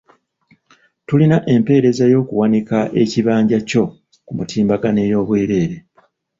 [1.07, 3.83] Tulina empeereza y'okuwanika ekibanja kyo
[4.25, 5.77] ku mutimbagano ey'obwereere.